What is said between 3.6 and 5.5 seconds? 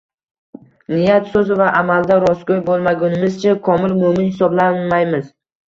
komil mo‘min hisoblanmaymiz.